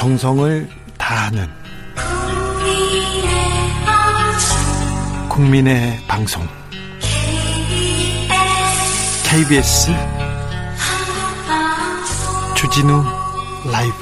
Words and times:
정성을 0.00 0.66
다하는 0.96 1.46
국민의 5.28 5.98
방송 6.08 6.42
KBS 9.28 9.90
주진우 12.56 13.02
라이브 13.70 13.94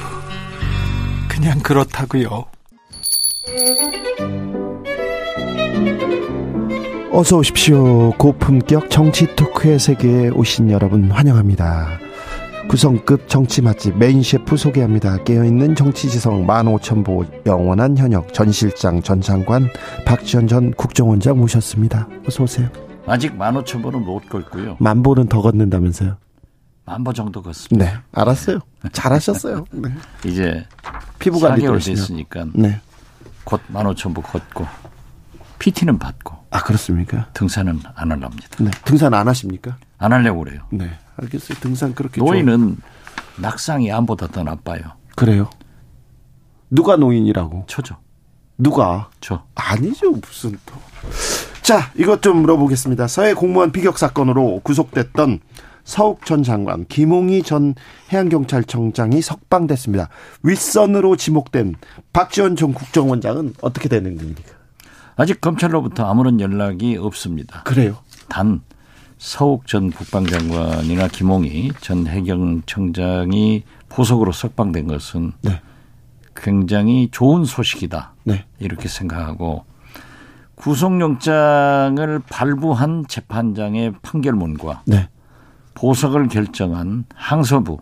그냥 1.28 1.58
그렇다고요. 1.58 2.44
어서 7.10 7.38
오십시오. 7.38 8.12
고품격 8.12 8.88
정치 8.88 9.34
토크의 9.34 9.80
세계에 9.80 10.28
오신 10.28 10.70
여러분 10.70 11.10
환영합니다. 11.10 11.98
구성급 12.68 13.28
정치 13.28 13.62
맛집 13.62 13.96
메인 13.96 14.22
셰프 14.22 14.56
소개합니다. 14.56 15.16
깨어있는 15.24 15.74
정치지성 15.74 16.46
15,000보 16.46 17.46
영원한 17.46 17.96
현역 17.96 18.34
전 18.34 18.52
실장 18.52 19.02
전 19.02 19.22
장관 19.22 19.70
박지원 20.04 20.46
전 20.46 20.72
국정원장 20.72 21.38
모셨습니다. 21.38 22.06
어서 22.26 22.42
오세요. 22.44 22.68
아직 23.06 23.36
15,000보는 23.38 24.04
못 24.04 24.28
걷고요. 24.28 24.76
만 24.80 25.02
보는 25.02 25.28
더 25.28 25.40
걷는다면서요? 25.40 26.16
만보 26.84 27.12
정도 27.14 27.42
걷습니다. 27.42 27.84
네, 27.84 27.98
알았어요. 28.12 28.58
잘하셨어요. 28.92 29.64
네. 29.72 29.90
이제 30.26 30.66
피부 31.18 31.40
관리 31.40 31.62
4개월 31.62 31.84
됐으니까 31.84 32.46
네. 32.52 32.80
곧 33.44 33.60
15,000보 33.72 34.22
걷고 34.22 34.66
PT는 35.58 35.98
받고 35.98 36.36
아 36.50 36.62
그렇습니까? 36.62 37.28
등산은 37.32 37.80
안 37.94 38.12
하랍니다. 38.12 38.48
네. 38.62 38.70
등산 38.84 39.14
안 39.14 39.26
하십니까? 39.26 39.78
안 39.98 40.12
하려고 40.12 40.44
그래요. 40.44 40.62
네, 40.70 40.90
알겠어요. 41.16 41.58
등산 41.58 41.94
그렇게 41.94 42.20
노인은 42.20 42.76
좋아. 42.76 43.42
낙상이 43.50 43.90
암보다 43.92 44.28
더 44.28 44.42
나빠요. 44.44 44.82
그래요? 45.16 45.50
누가 46.70 46.96
노인이라고? 46.96 47.64
저죠. 47.66 47.96
누가? 48.56 49.10
저. 49.20 49.44
아니죠. 49.54 50.10
무슨 50.10 50.56
또. 50.66 50.74
자, 51.62 51.92
이것 51.96 52.22
좀 52.22 52.38
물어보겠습니다. 52.38 53.06
서해 53.08 53.34
공무원 53.34 53.72
비격 53.72 53.98
사건으로 53.98 54.60
구속됐던 54.62 55.40
서욱 55.84 56.26
전 56.26 56.42
장관, 56.42 56.84
김홍희 56.86 57.42
전 57.42 57.74
해양경찰청장이 58.12 59.22
석방됐습니다. 59.22 60.08
윗선으로 60.42 61.16
지목된 61.16 61.76
박지원 62.12 62.56
전 62.56 62.74
국정원장은 62.74 63.54
어떻게 63.62 63.88
되는 63.88 64.16
겁니까? 64.16 64.42
아직 65.16 65.40
검찰로부터 65.40 66.04
아무런 66.04 66.40
연락이 66.40 66.96
없습니다. 66.96 67.62
그래요? 67.62 67.96
단 68.28 68.60
서욱 69.18 69.66
전 69.66 69.90
국방장관이나 69.90 71.08
김홍희 71.08 71.72
전 71.80 72.06
해경청장이 72.06 73.64
보석으로 73.88 74.32
석방된 74.32 74.86
것은 74.86 75.32
네. 75.42 75.60
굉장히 76.36 77.08
좋은 77.10 77.44
소식이다. 77.44 78.14
네. 78.24 78.44
이렇게 78.60 78.88
생각하고 78.88 79.64
구속영장을 80.54 82.20
발부한 82.30 83.06
재판장의 83.08 83.94
판결문과 84.02 84.82
네. 84.86 85.08
보석을 85.74 86.28
결정한 86.28 87.04
항소부 87.14 87.78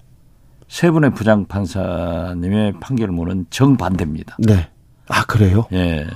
세 0.69 0.91
분의 0.91 1.15
부장판사님의 1.15 2.81
판결문은 2.81 3.47
정반대입니다. 3.51 4.37
네. 4.41 4.69
아, 5.09 5.25
그래요? 5.25 5.67
예. 5.73 6.07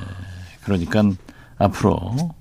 그러니까 0.64 1.02
앞으로 1.58 2.34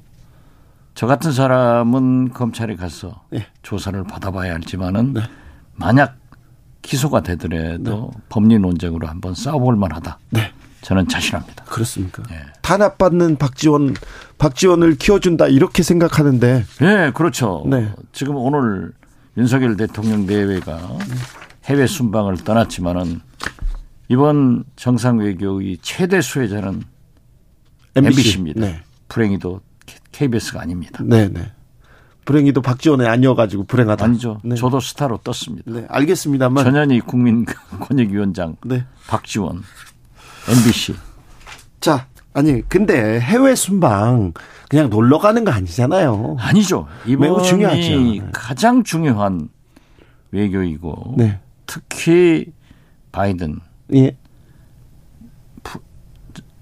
저 1.00 1.08
같은 1.08 1.31
사람은 1.31 2.33
검찰에 2.33 2.75
가서 2.75 3.23
네. 3.30 3.47
조사를 3.61 4.03
받아봐야 4.03 4.52
할지만은 4.53 5.14
네. 5.14 5.22
만약 5.73 6.17
기소가 6.81 7.22
되더라도 7.22 8.11
네. 8.14 8.22
법리 8.28 8.59
논쟁으로 8.59 9.08
한번 9.08 9.33
싸워볼 9.33 9.78
만하다. 9.78 10.19
네. 10.31 10.52
저는 10.81 11.08
자신합니다. 11.08 11.64
그렇습니까? 11.64 12.23
예. 12.31 12.41
탄압받는 12.62 13.38
박지원, 13.38 13.94
박지원을 14.40 14.97
키워준다 14.97 15.47
이렇게 15.47 15.84
생각하는데. 15.84 16.66
예, 16.81 17.12
그렇죠. 17.16 17.63
네. 17.66 17.94
지금 18.12 18.35
오늘 18.35 18.91
윤석열 19.38 19.78
대통령 19.78 20.25
내외가 20.25 20.81
해외 21.63 21.88
순방을 21.88 22.44
떠났지만은 22.44 23.22
이번 24.09 24.66
정상 24.75 25.19
외교의 25.19 25.78
최대 25.81 26.19
수혜자는 26.19 26.84
MBC. 27.96 28.19
MBC. 28.19 28.38
입니다 28.40 28.59
네. 28.59 28.81
불행히도 29.07 29.62
KBS가 30.12 30.62
아닙니다. 30.62 31.03
네, 31.03 31.28
네. 31.30 31.52
불행히도 32.25 32.62
박지원이 32.62 33.08
아니어가지고 33.08 33.64
불행하다. 33.64 34.06
아니죠. 34.06 34.40
네. 34.44 34.56
저도 34.56 34.80
스타로 34.80 35.18
떴습니다. 35.24 35.72
네, 35.72 35.86
알겠습니다만. 35.90 36.64
전현희 36.64 37.02
국민권익위원장, 37.02 38.56
네. 38.66 38.86
박지원, 39.08 39.64
MBC. 40.47 40.96
자, 41.80 42.08
아니, 42.34 42.62
근데 42.70 43.20
해외 43.20 43.56
순방 43.56 44.34
그냥 44.70 44.90
놀러 44.90 45.18
가는 45.18 45.44
거 45.44 45.52
아니잖아요. 45.52 46.38
아니죠. 46.40 46.88
매우 47.06 47.41
중요하죠. 47.41 48.30
가장 48.31 48.84
중요한 48.84 49.50
외교이고 50.31 51.16
네. 51.18 51.40
특히 51.66 52.53
바이든, 53.12 53.59
예. 53.96 54.16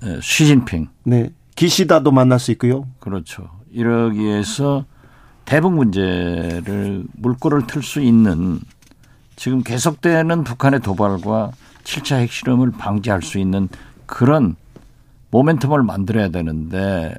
에, 0.04 0.20
시진핑 0.22 0.88
네. 1.06 1.30
기시다도 1.58 2.12
만날 2.12 2.40
수 2.40 2.52
있고요. 2.52 2.88
그렇죠. 3.00 3.50
이러기 3.72 4.20
위해서 4.20 4.86
대북 5.44 5.74
문제를 5.74 7.04
물꼬를 7.14 7.68
틀 7.68 7.82
수 7.82 8.00
있는 8.00 8.60
지금 9.36 9.64
계속되는 9.64 10.44
북한의 10.44 10.82
도발과 10.82 11.52
7차 11.84 12.20
핵실험을 12.20 12.72
방지할 12.72 13.22
수 13.24 13.40
있는 13.40 13.70
그런 14.06 14.56
모멘텀을 15.32 15.84
만들어야 15.84 16.30
되는데 16.30 17.16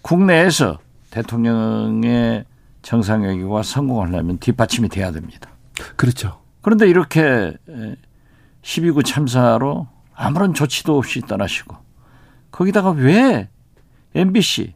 국내에서 0.00 0.78
대통령의 1.10 2.44
정상회의가 2.80 3.62
성공하려면 3.62 4.38
뒷받침이 4.38 4.88
돼야 4.88 5.12
됩니다. 5.12 5.50
그렇죠. 5.96 6.40
그런데 6.62 6.88
이렇게 6.88 7.54
12구 8.62 9.04
참사로 9.04 9.88
아무런 10.14 10.54
조치도 10.54 10.96
없이 10.96 11.20
떠나시고 11.20 11.76
거기다가 12.52 12.90
왜 12.90 13.48
MBC 14.14 14.74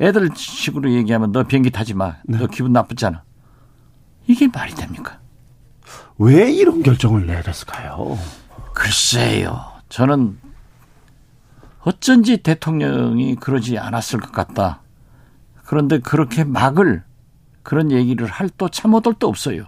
애들 0.00 0.30
식으로 0.34 0.92
얘기하면 0.92 1.32
너 1.32 1.44
비행기 1.44 1.70
타지 1.70 1.94
마. 1.94 2.16
너 2.24 2.46
기분 2.46 2.72
나쁘잖아. 2.72 3.22
이게 4.26 4.46
말이 4.48 4.74
됩니까? 4.74 5.18
왜 6.18 6.52
이런 6.52 6.82
결정을 6.82 7.26
내렸을까요? 7.26 8.18
글쎄요. 8.74 9.64
저는 9.88 10.38
어쩐지 11.80 12.38
대통령이 12.38 13.36
그러지 13.36 13.78
않았을 13.78 14.20
것 14.20 14.32
같다. 14.32 14.82
그런데 15.64 15.98
그렇게 15.98 16.44
막을 16.44 17.02
그런 17.62 17.90
얘기를 17.90 18.26
할 18.26 18.50
또 18.56 18.68
참호들도 18.68 19.26
없어요. 19.26 19.64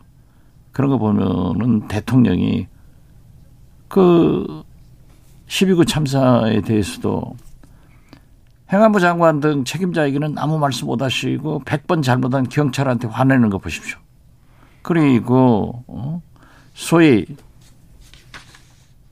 그런 0.72 0.90
거 0.90 0.98
보면은 0.98 1.88
대통령이 1.88 2.68
그 3.88 4.62
12구 5.50 5.86
참사에 5.86 6.60
대해서도 6.60 7.36
행안부 8.72 9.00
장관 9.00 9.40
등 9.40 9.64
책임자에게는 9.64 10.38
아무 10.38 10.58
말씀 10.58 10.86
못 10.86 11.02
하시고 11.02 11.62
100번 11.64 12.04
잘못한 12.04 12.48
경찰한테 12.48 13.08
화내는 13.08 13.50
거 13.50 13.58
보십시오. 13.58 13.98
그리고 14.82 15.84
어? 15.88 16.22
소위 16.72 17.26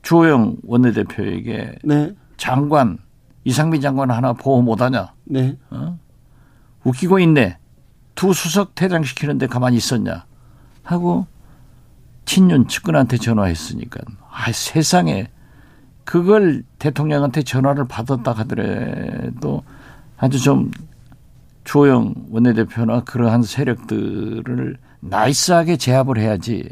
주호영 0.01 0.57
원내대표에게 0.63 1.79
네. 1.83 2.15
장관 2.37 2.97
이상민 3.43 3.81
장관 3.81 4.09
하나 4.09 4.31
보호 4.31 4.61
못하냐? 4.61 5.13
네. 5.25 5.57
어? 5.69 5.99
웃기고 6.85 7.19
있네. 7.19 7.57
두 8.15 8.33
수석 8.33 8.75
퇴장시키는데 8.75 9.47
가만히 9.47 9.75
있었냐? 9.75 10.25
하고 10.83 11.27
친윤 12.23 12.69
측근한테 12.69 13.17
전화했으니까 13.17 13.99
아 14.31 14.51
세상에 14.53 15.27
그걸 16.09 16.63
대통령한테 16.79 17.43
전화를 17.43 17.87
받았다 17.87 18.31
하더라도 18.31 19.61
아주 20.17 20.41
좀 20.41 20.71
주호영 21.65 22.15
원내대표나 22.31 23.03
그러한 23.03 23.43
세력들을 23.43 24.75
나이스하게 25.01 25.77
제압을 25.77 26.17
해야지 26.17 26.67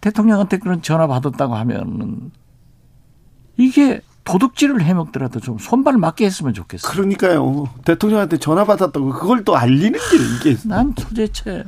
대통령한테 0.00 0.56
그런 0.56 0.80
전화 0.80 1.06
받았다고 1.06 1.54
하면은 1.54 2.30
이게 3.58 4.00
도둑질을 4.24 4.80
해먹더라도 4.80 5.40
좀 5.40 5.58
손발 5.58 5.98
맞게 5.98 6.24
했으면 6.24 6.54
좋겠어요. 6.54 6.90
그러니까요. 6.90 7.68
대통령한테 7.84 8.38
전화 8.38 8.64
받았다고 8.64 9.10
그걸 9.10 9.44
또 9.44 9.54
알리는 9.54 9.92
게 9.92 10.50
이게. 10.50 10.66
난 10.66 10.94
도대체 10.94 11.64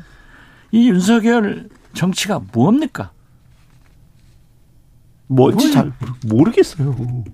이 0.73 0.89
윤석열 0.89 1.69
정치가 1.93 2.41
뭡니까? 2.55 3.11
뭔지 5.27 5.67
뭘. 5.67 5.73
잘 5.73 5.93
모르겠어요. 6.27 7.25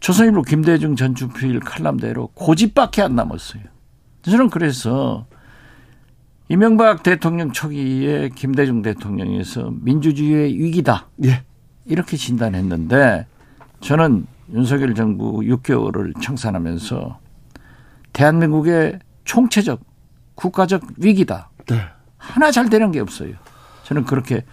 조선일보 0.00 0.42
김대중 0.42 0.96
전 0.96 1.14
주필 1.14 1.60
칼럼대로 1.60 2.28
고집밖에 2.34 3.02
안 3.02 3.16
남았어요. 3.16 3.62
저는 4.22 4.50
그래서 4.50 5.26
이명박 6.48 7.02
대통령 7.02 7.52
초기에 7.52 8.28
김대중 8.34 8.82
대통령에서 8.82 9.72
민주주의의 9.80 10.58
위기다. 10.58 11.08
예. 11.24 11.42
이렇게 11.86 12.16
진단했는데 12.16 13.26
저는 13.80 14.26
윤석열 14.52 14.94
정부 14.94 15.40
6개월을 15.40 16.20
청산하면서 16.20 17.18
대한민국의 18.12 18.98
총체적 19.24 19.80
국가적 20.34 20.82
위기다. 20.98 21.50
네. 21.66 21.80
하나 22.18 22.50
잘 22.50 22.68
되는 22.68 22.90
게 22.90 23.00
없어요. 23.00 23.34
저는 23.84 24.04
그렇게 24.04 24.44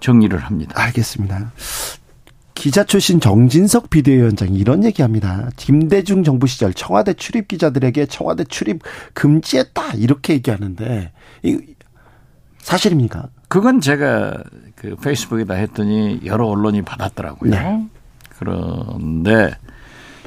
정리를 0.00 0.38
합니다. 0.38 0.72
알겠습니다. 0.76 1.52
기자 2.54 2.82
출신 2.82 3.20
정진석 3.20 3.88
비대위원장이 3.88 4.58
이런 4.58 4.82
얘기합니다. 4.84 5.48
김대중 5.56 6.24
정부 6.24 6.48
시절 6.48 6.74
청와대 6.74 7.14
출입 7.14 7.46
기자들에게 7.46 8.06
청와대 8.06 8.42
출입 8.44 8.82
금지했다 9.14 9.94
이렇게 9.94 10.34
얘기하는데 10.34 11.12
이 11.44 11.60
사실입니까? 12.58 13.28
그건 13.46 13.80
제가 13.80 14.42
그 14.74 14.96
페이스북에다 14.96 15.54
했더니 15.54 16.20
여러 16.24 16.46
언론이 16.46 16.82
받았더라고요. 16.82 17.50
네. 17.50 17.88
그런데 18.38 19.56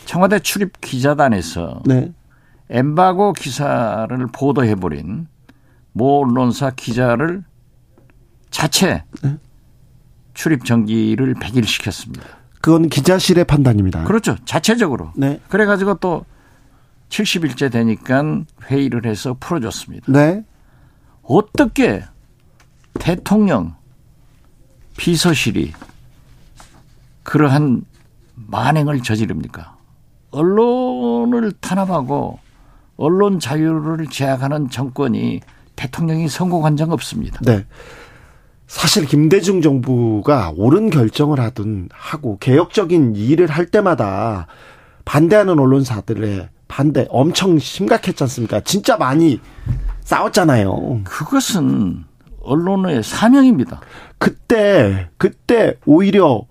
청와대 0.05 0.39
출입 0.39 0.79
기자단에서 0.81 1.83
네. 1.85 2.11
엠바고 2.69 3.33
기사를 3.33 4.25
보도해버린 4.27 5.27
모 5.91 6.21
언론사 6.21 6.71
기자를 6.71 7.43
자체 8.49 9.03
네. 9.21 9.37
출입 10.41 10.65
정지를 10.65 11.35
100일 11.35 11.67
시켰습니다. 11.67 12.25
그건 12.61 12.89
기자실의 12.89 13.45
판단입니다. 13.45 14.05
그렇죠. 14.05 14.35
자체적으로. 14.43 15.11
네. 15.15 15.39
그래가지고 15.49 15.95
또 15.95 16.25
70일째 17.09 17.71
되니까 17.71 18.23
회의를 18.63 19.05
해서 19.05 19.35
풀어줬습니다. 19.39 20.11
네. 20.11 20.43
어떻게 21.21 22.03
대통령 22.95 23.75
비서실이 24.97 25.73
그러한 27.21 27.83
만행을 28.33 29.03
저지릅니까? 29.03 29.77
언론을 30.31 31.51
탄압하고 31.51 32.39
언론 32.97 33.39
자유를 33.39 34.07
제약하는 34.07 34.71
정권이 34.71 35.41
대통령이 35.75 36.27
성공한 36.29 36.77
적 36.77 36.91
없습니다. 36.91 37.39
네. 37.41 37.63
사실 38.71 39.05
김대중 39.05 39.61
정부가 39.61 40.53
옳은 40.55 40.91
결정을 40.91 41.41
하든 41.41 41.89
하고 41.91 42.37
개혁적인 42.39 43.17
일을 43.17 43.47
할 43.47 43.65
때마다 43.65 44.47
반대하는 45.03 45.59
언론사들의 45.59 46.47
반대 46.69 47.05
엄청 47.09 47.59
심각했지 47.59 48.23
않습니까? 48.23 48.61
진짜 48.61 48.95
많이 48.95 49.41
싸웠잖아요. 50.05 51.01
그것은 51.03 52.05
언론의 52.41 53.03
사명입니다. 53.03 53.81
그때 54.17 55.09
그때 55.17 55.75
오히려 55.85 56.45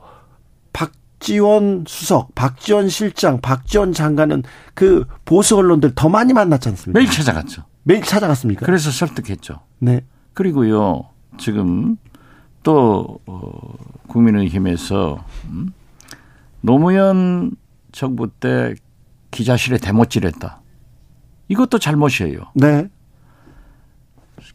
박지원 0.75 1.87
수석, 1.89 2.35
박지원 2.35 2.91
실장, 2.91 3.41
박지원 3.41 3.95
장관은 3.95 4.43
그 4.75 5.07
보수 5.25 5.57
언론들 5.57 5.95
더 5.95 6.11
많이 6.11 6.35
만났지 6.35 6.69
않습니까? 6.69 7.01
매일 7.01 7.11
찾아갔죠. 7.11 7.65
매일 7.83 8.03
찾아갔습니까? 8.03 8.67
그래서 8.67 8.91
설득했죠. 8.91 9.61
네. 9.79 10.05
그리고요, 10.35 11.07
지금 11.39 11.97
또, 12.63 13.21
어, 13.27 13.75
국민의힘에서, 14.09 15.25
음? 15.47 15.73
노무현 16.61 17.53
정부 17.93 18.29
때 18.29 18.75
기자실에 19.31 19.79
대못질했다. 19.79 20.61
이것도 21.49 21.79
잘못이에요. 21.79 22.41
네. 22.55 22.89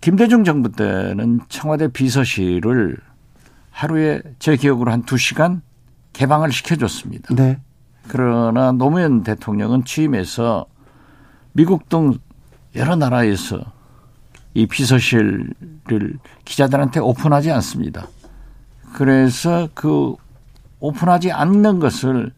김대중 0.02 0.44
정부 0.44 0.72
때는 0.72 1.40
청와대 1.50 1.88
비서실을 1.88 2.98
하루에 3.72 4.22
제 4.40 4.56
기억으로 4.56 4.92
한두 4.92 5.18
시간 5.18 5.62
개방을 6.14 6.52
시켜줬습니다. 6.52 7.36
네. 7.36 7.60
그러나 8.08 8.72
노무현 8.72 9.24
대통령은 9.24 9.84
취임해서 9.84 10.66
미국 11.54 11.90
등 11.90 12.14
여러 12.76 12.96
나라에서 12.96 13.75
이 14.56 14.66
비서실을 14.66 15.54
기자들한테 16.46 17.02
오픈하지 17.02 17.52
않습니다. 17.52 18.08
그래서 18.94 19.68
그 19.74 20.16
오픈하지 20.80 21.32
않는 21.34 21.80
것을 21.80 22.32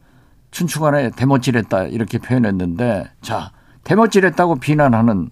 춘추관에 0.50 1.12
대못질했다 1.12 1.84
이렇게 1.84 2.18
표현했는데 2.18 3.06
자 3.22 3.52
대못질했다고 3.84 4.56
비난하는 4.56 5.30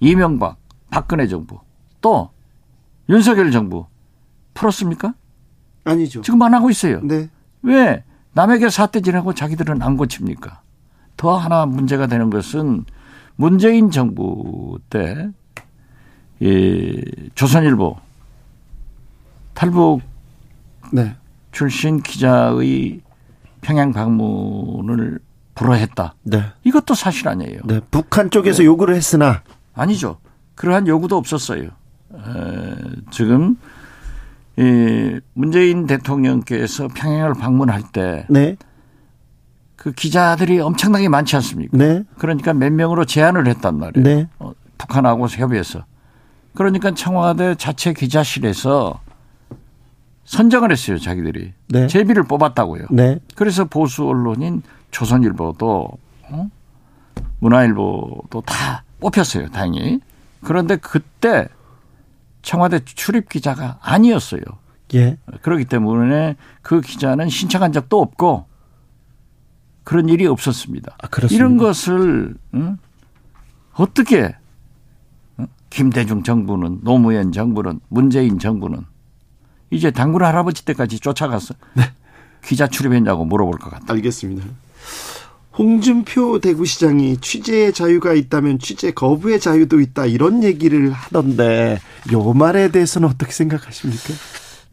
이명박 0.00 0.56
박근혜 0.90 1.26
정부 1.26 1.60
또 2.00 2.30
윤석열 3.10 3.50
정부 3.50 3.86
풀었습니까? 4.54 5.14
아니죠. 5.84 6.22
지금 6.22 6.40
안 6.40 6.54
하고 6.54 6.70
있어요. 6.70 7.00
네. 7.02 7.28
왜 7.60 8.04
남에게 8.32 8.70
사태질하고 8.70 9.34
자기들은 9.34 9.82
안 9.82 9.98
고칩니까? 9.98 10.62
더 11.18 11.36
하나 11.36 11.66
문제가 11.66 12.06
되는 12.06 12.30
것은 12.30 12.86
문재인 13.36 13.90
정부 13.90 14.78
때 14.88 15.28
이 16.40 17.02
조선일보 17.34 17.96
탈북 19.54 20.02
네. 20.92 21.16
출신 21.52 22.02
기자의 22.02 23.00
평양 23.62 23.92
방문을 23.92 25.18
불허했다. 25.54 26.14
네. 26.24 26.44
이것도 26.64 26.94
사실 26.94 27.28
아니에요. 27.28 27.60
네. 27.64 27.80
북한 27.90 28.30
쪽에서 28.30 28.62
요구를 28.62 28.94
했으나 28.94 29.42
아니죠. 29.74 30.18
그러한 30.54 30.86
요구도 30.86 31.16
없었어요. 31.16 31.64
에, 31.64 32.18
지금 33.10 33.56
이 34.58 35.18
문재인 35.32 35.86
대통령께서 35.86 36.88
평양을 36.88 37.34
방문할 37.34 37.82
때 37.92 38.26
네. 38.28 38.56
그 39.76 39.92
기자들이 39.92 40.60
엄청나게 40.60 41.08
많지 41.08 41.36
않습니까? 41.36 41.76
네. 41.76 42.02
그러니까 42.18 42.52
몇 42.52 42.72
명으로 42.72 43.04
제한을 43.04 43.46
했단 43.48 43.78
말이에요. 43.78 44.04
네. 44.04 44.28
어, 44.38 44.52
북한하고 44.78 45.26
협의해서. 45.28 45.84
그러니까 46.56 46.92
청와대 46.92 47.54
자체 47.54 47.92
기자실에서 47.92 48.98
선정을 50.24 50.72
했어요, 50.72 50.98
자기들이. 50.98 51.52
네. 51.68 51.86
제비를 51.86 52.24
뽑았다고요. 52.24 52.86
네. 52.90 53.20
그래서 53.36 53.64
보수 53.66 54.08
언론인 54.08 54.62
조선일보도 54.90 55.88
어? 56.30 56.50
문화일보도 57.38 58.40
다 58.46 58.82
뽑혔어요, 59.00 59.50
다행히. 59.50 60.00
그런데 60.42 60.76
그때 60.76 61.46
청와대 62.42 62.80
출입 62.84 63.28
기자가 63.28 63.78
아니었어요. 63.82 64.40
예. 64.94 65.18
그렇기 65.42 65.66
때문에 65.66 66.36
그 66.62 66.80
기자는 66.80 67.28
신청한 67.28 67.72
적도 67.72 68.00
없고 68.00 68.46
그런 69.84 70.08
일이 70.08 70.26
없었습니다. 70.26 70.96
아, 71.02 71.06
그렇습니다. 71.08 71.36
이런 71.36 71.58
것을 71.58 72.34
응? 72.54 72.78
어떻게 73.74 74.22
응? 74.22 74.45
김대중 75.70 76.22
정부는 76.22 76.80
노무현 76.82 77.32
정부는 77.32 77.80
문재인 77.88 78.38
정부는 78.38 78.84
이제 79.70 79.90
당군 79.90 80.22
할아버지 80.22 80.64
때까지 80.64 81.00
쫓아가서 81.00 81.54
네. 81.74 81.82
기자 82.44 82.66
출입했냐고 82.66 83.24
물어볼 83.24 83.58
것 83.58 83.70
같다. 83.70 83.92
알겠습니다. 83.92 84.46
홍준표 85.58 86.38
대구시장이 86.38 87.16
취재의 87.18 87.72
자유가 87.72 88.12
있다면 88.12 88.58
취재 88.58 88.90
거부의 88.90 89.40
자유도 89.40 89.80
있다 89.80 90.06
이런 90.06 90.44
얘기를 90.44 90.92
하던데 90.92 91.80
요 92.12 92.32
말에 92.34 92.70
대해서는 92.70 93.08
어떻게 93.08 93.32
생각하십니까? 93.32 94.14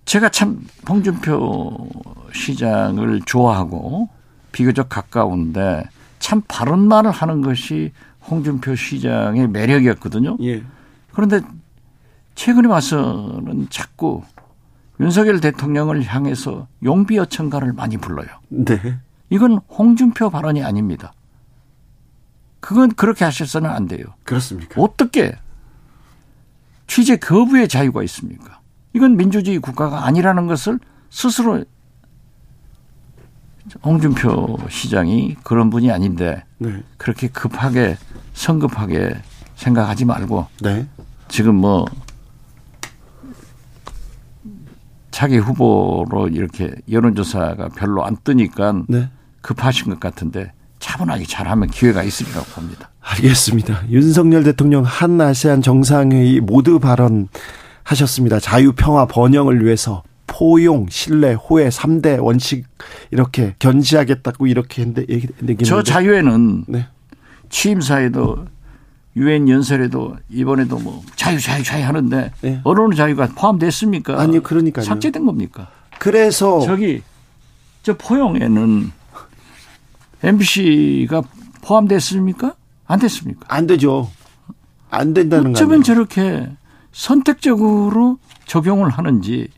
제가 0.06 0.30
참 0.30 0.60
홍준표 0.88 1.90
시장을 2.34 3.22
좋아하고 3.26 4.10
비교적 4.52 4.90
가까운데 4.90 5.84
참 6.20 6.42
바른 6.48 6.80
말을 6.80 7.12
하는 7.12 7.42
것이 7.42 7.92
홍준표 8.30 8.76
시장의 8.76 9.48
매력이었거든요. 9.50 10.38
예. 10.42 10.64
그런데 11.14 11.42
최근에 12.36 12.68
와서는 12.68 13.68
자꾸 13.70 14.24
윤석열 15.00 15.40
대통령을 15.40 16.04
향해서 16.04 16.68
용비 16.84 17.18
어천가를 17.20 17.74
많이 17.74 17.98
불러요. 17.98 18.28
네. 18.50 19.00
이건 19.30 19.60
홍준표 19.70 20.30
발언이 20.30 20.64
아닙니다. 20.64 21.14
그건 22.60 22.94
그렇게 22.94 23.26
하셔서는 23.26 23.70
안 23.70 23.88
돼요. 23.88 24.06
그렇습니까? 24.24 24.82
어떻게 24.82 25.36
취재 26.88 27.18
거부의 27.18 27.68
자유가 27.68 28.04
있습니까? 28.04 28.60
이건 28.94 29.18
민주주의 29.18 29.60
국가가 29.60 30.06
아니라는 30.06 30.48
것을 30.48 30.80
스스로 31.10 31.64
홍준표 33.84 34.58
시장이 34.70 35.36
그런 35.44 35.70
분이 35.70 35.92
아닌데 35.92 36.44
네. 36.58 36.84
그렇게 36.98 37.28
급하게 37.28 37.98
성급하게 38.34 39.16
생각하지 39.56 40.06
말고 40.06 40.48
네. 40.62 40.88
지금 41.34 41.56
뭐 41.56 41.84
차기 45.10 45.40
후보로 45.40 46.28
이렇게 46.32 46.72
여론조사가 46.92 47.70
별로 47.70 48.06
안 48.06 48.18
뜨니까 48.24 48.84
네. 48.88 49.10
급하신 49.42 49.90
것 49.90 50.00
같은데 50.00 50.54
차분하게 50.78 51.26
잘하면 51.26 51.72
기회가 51.72 52.04
있으리라고 52.04 52.46
봅니다. 52.54 52.92
알겠습니다. 53.02 53.90
윤석열 53.90 54.44
대통령 54.44 54.84
한 54.84 55.20
아세안 55.20 55.64
정상회의 55.64 56.40
모두 56.40 56.78
발언 56.78 57.30
하셨습니다. 57.82 58.40
자유, 58.40 58.72
평화, 58.74 59.08
번영을 59.08 59.66
위해서 59.66 60.04
포용, 60.28 60.86
신뢰, 60.88 61.34
호혜 61.34 61.70
3대 61.70 62.24
원칙 62.24 62.68
이렇게 63.10 63.56
견지하겠다고 63.58 64.46
이렇게 64.46 64.84
했는데 64.84 65.56
저 65.66 65.82
자유에는 65.82 66.66
네. 66.68 66.86
취임사에도 67.50 68.46
유엔 69.16 69.48
연설에도 69.48 70.16
이번에도 70.30 70.80
뭐 70.80 71.04
자유 71.16 71.40
자유 71.40 71.64
자유 71.64 71.86
하는데 71.86 72.32
네. 72.42 72.62
언론의 72.64 72.98
자유가 72.98 73.28
포함됐습니까? 73.28 74.20
아니요, 74.20 74.42
그러니까요. 74.42 74.86
삭제된 74.86 75.26
겁니까? 75.26 75.70
그래서 76.00 76.62
저기 76.62 77.04
저 77.84 77.96
포용에는 77.96 78.92
MBC가 80.24 81.22
포함됐습니까? 81.62 82.56
안 82.88 83.00
됐습니까? 83.00 83.46
안 83.48 83.68
되죠. 83.68 84.10
안 84.90 85.14
된다는 85.14 85.44
거예요. 85.46 85.56
어쩌면 85.56 85.84
저렇게 85.84 86.50
선택적으로 86.92 88.18
적용을 88.46 88.90
하는지 88.90 89.50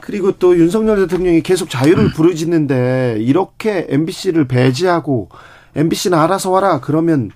그리고 0.00 0.32
또 0.32 0.58
윤석열 0.58 0.96
대통령이 0.98 1.42
계속 1.42 1.70
자유를 1.70 2.12
부르짖는데 2.12 3.18
이렇게 3.20 3.86
MBC를 3.88 4.48
배제하고 4.48 5.28
MBC는 5.76 6.18
알아서 6.18 6.50
와라 6.50 6.80
그러면 6.80 7.30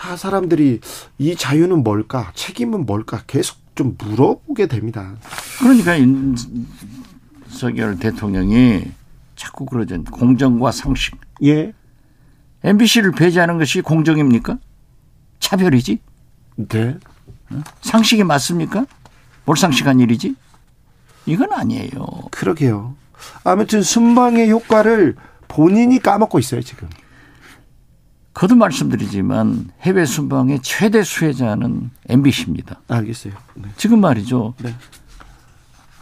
아, 0.00 0.16
사람들이 0.16 0.80
이 1.18 1.36
자유는 1.36 1.84
뭘까 1.84 2.32
책임은 2.34 2.86
뭘까 2.86 3.22
계속 3.26 3.58
좀 3.74 3.96
물어보게 3.98 4.66
됩니다. 4.66 5.14
그러니까 5.58 5.98
윤석열 5.98 7.98
대통령이 7.98 8.92
자꾸 9.36 9.66
그러죠. 9.66 10.02
공정과 10.04 10.72
상식. 10.72 11.16
예. 11.44 11.72
MBC를 12.64 13.12
배제하는 13.12 13.58
것이 13.58 13.80
공정입니까? 13.80 14.58
차별이지? 15.40 15.98
네. 16.56 16.98
상식이 17.80 18.24
맞습니까? 18.24 18.86
몰상식한 19.44 20.00
일이지? 20.00 20.34
이건 21.26 21.52
아니에요. 21.52 22.06
그러게요. 22.30 22.94
아무튼 23.44 23.82
순방의 23.82 24.50
효과를 24.50 25.16
본인이 25.48 25.98
까먹고 25.98 26.38
있어요 26.38 26.62
지금. 26.62 26.88
거듭 28.34 28.58
말씀드리지만 28.58 29.70
해외 29.82 30.04
순방의 30.04 30.60
최대 30.62 31.02
수혜자는 31.02 31.90
MBC입니다. 32.08 32.80
알겠어요. 32.88 33.34
네. 33.54 33.68
지금 33.76 34.00
말이죠. 34.00 34.54
네. 34.62 34.74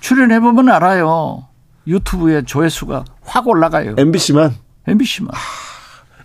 출연해보면 0.01 0.69
알아요. 0.69 1.47
유튜브에 1.87 2.43
조회수가 2.43 3.05
확 3.23 3.49
올라가요. 3.49 3.95
MBC만 3.99 4.55
MBC만. 4.87 5.33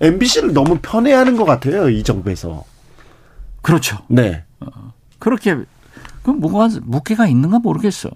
MBC를 0.02 0.54
너무 0.54 0.78
편애하는 0.82 1.38
것 1.38 1.46
같아요 1.46 1.90
이 1.90 2.04
정부에서. 2.04 2.64
그렇죠. 3.62 3.98
네. 4.08 4.44
그렇게 5.18 5.58
그 6.22 6.30
뭐가 6.30 6.70
무게가 6.84 7.28
있는가 7.28 7.60
모르겠어. 7.60 8.10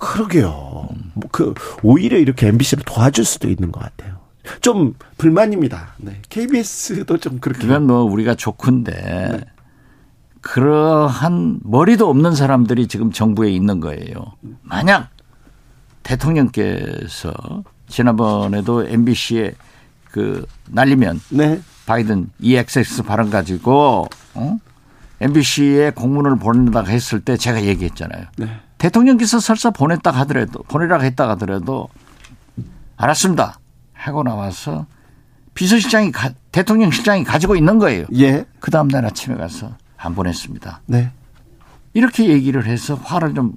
그러게요. 0.00 0.88
뭐그 1.14 1.54
오히려 1.82 2.16
이렇게 2.18 2.48
MBC를 2.48 2.84
도와줄 2.84 3.24
수도 3.24 3.48
있는 3.48 3.72
것 3.72 3.80
같아요. 3.80 4.15
좀 4.60 4.94
불만입니다. 5.18 5.94
네. 5.98 6.20
KBS도 6.28 7.18
좀 7.18 7.38
그렇게. 7.40 7.60
그건 7.60 7.86
뭐 7.86 8.02
우리가 8.02 8.34
좋군데 8.34 9.44
그러한 10.40 11.60
머리도 11.62 12.08
없는 12.08 12.34
사람들이 12.34 12.86
지금 12.86 13.10
정부에 13.10 13.50
있는 13.50 13.80
거예요. 13.80 14.14
만약 14.62 15.10
대통령께서 16.02 17.32
지난번에도 17.88 18.86
MBC에 18.86 19.54
그 20.10 20.46
날리면 20.70 21.20
네. 21.30 21.60
바이든 21.86 22.30
EXX 22.40 23.02
발언 23.02 23.30
가지고 23.30 24.08
어? 24.34 24.58
MBC에 25.20 25.90
공문을 25.90 26.36
보낸다고 26.36 26.88
했을 26.88 27.20
때 27.20 27.36
제가 27.36 27.64
얘기했잖아요. 27.64 28.26
네. 28.38 28.60
대통령께서 28.78 29.40
설사 29.40 29.70
보냈다 29.70 30.10
하더라도 30.10 30.62
보내라고 30.64 31.02
했다 31.04 31.28
하더라도 31.30 31.88
알았습니다 32.96 33.58
하고 34.06 34.22
나와서 34.22 34.86
비서실장이 35.54 36.12
가, 36.12 36.30
대통령 36.52 36.90
실장이 36.90 37.24
가지고 37.24 37.56
있는 37.56 37.78
거예요. 37.78 38.06
예. 38.14 38.44
그 38.60 38.70
다음 38.70 38.88
날 38.88 39.04
아침에 39.04 39.36
가서 39.36 39.72
안 39.96 40.14
보냈습니다. 40.14 40.82
네. 40.86 41.10
이렇게 41.92 42.28
얘기를 42.28 42.66
해서 42.66 42.94
화를 42.94 43.34
좀 43.34 43.54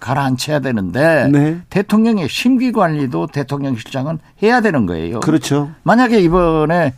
가라앉혀야 0.00 0.60
되는데 0.60 1.28
네. 1.30 1.60
대통령의 1.70 2.28
심기 2.28 2.72
관리도 2.72 3.28
대통령 3.28 3.76
실장은 3.76 4.18
해야 4.42 4.60
되는 4.60 4.86
거예요. 4.86 5.20
그렇죠. 5.20 5.70
만약에 5.82 6.20
이번에 6.20 6.94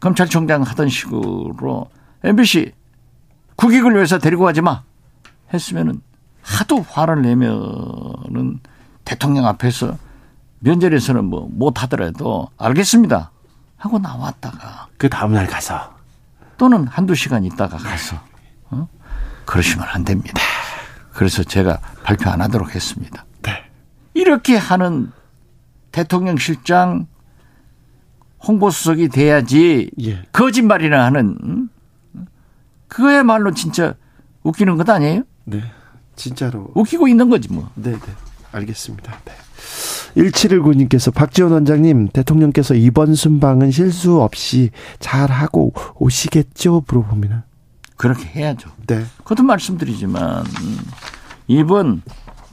검찰총장 0.00 0.62
하던 0.62 0.88
식으로 0.88 1.88
MBC 2.24 2.72
국익을 3.56 3.94
위해서 3.94 4.18
데리고 4.18 4.44
가지 4.44 4.60
마 4.60 4.82
했으면은 5.54 6.00
하도 6.42 6.80
화를 6.80 7.22
내면은 7.22 8.60
대통령 9.04 9.46
앞에서 9.46 9.96
면전에서는 10.66 11.24
뭐 11.24 11.48
못하더라도 11.50 12.48
알겠습니다 12.58 13.30
하고 13.76 13.98
나왔다가 14.00 14.88
그 14.96 15.08
다음날 15.08 15.46
가서. 15.46 15.94
또는 16.58 16.86
한두 16.88 17.14
시간 17.14 17.44
있다가 17.44 17.76
가서 17.76 18.16
어? 18.70 18.88
그러시면 19.44 19.86
안 19.88 20.04
됩니다. 20.04 20.40
그래서 21.12 21.44
제가 21.44 21.78
발표 22.02 22.30
안 22.30 22.40
하도록 22.40 22.74
했습니다. 22.74 23.24
네. 23.42 23.70
이렇게 24.14 24.56
하는 24.56 25.12
대통령 25.92 26.36
실장 26.36 27.06
홍보수석이 28.46 29.08
돼야지 29.08 29.90
예. 30.02 30.22
거짓말이나 30.32 31.04
하는 31.04 31.36
음? 31.44 31.68
그거야말로 32.88 33.52
진짜 33.52 33.94
웃기는 34.42 34.76
것 34.76 34.88
아니에요? 34.88 35.22
네. 35.44 35.62
진짜로. 36.16 36.70
웃기고 36.74 37.06
있는 37.08 37.28
거지 37.28 37.52
뭐. 37.52 37.70
네, 37.74 37.92
네. 37.92 38.12
알겠습니다. 38.52 39.12
네. 39.24 39.32
1719님께서 40.16 41.12
박지원 41.12 41.52
원장님, 41.52 42.08
대통령께서 42.08 42.74
이번 42.74 43.14
순방은 43.14 43.70
실수 43.70 44.20
없이 44.22 44.70
잘 44.98 45.30
하고 45.30 45.72
오시겠죠? 45.96 46.84
물어봅니다. 46.88 47.44
그렇게 47.96 48.26
해야죠. 48.26 48.70
네. 48.86 49.04
그것도 49.18 49.42
말씀드리지만 49.42 50.44
음, 50.46 50.78
이번 51.46 52.02